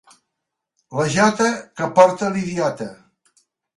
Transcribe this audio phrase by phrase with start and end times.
[0.99, 1.49] La jota
[1.81, 2.89] que porta l'idiota.